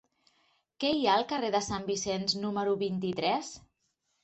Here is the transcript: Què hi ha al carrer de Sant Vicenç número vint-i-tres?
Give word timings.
Què 0.83 0.89
hi 0.99 1.05
ha 1.09 1.17
al 1.17 1.25
carrer 1.33 1.51
de 1.57 1.61
Sant 1.67 1.87
Vicenç 1.91 2.35
número 2.47 2.75
vint-i-tres? 2.83 3.55